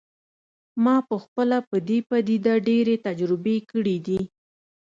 ما 0.83 0.95
پخپله 1.09 1.57
په 1.69 1.77
دې 1.87 1.97
پدیده 2.09 2.53
ډیرې 2.67 2.95
تجربې 3.07 3.57
کړي 3.71 3.97
دي 4.07 4.19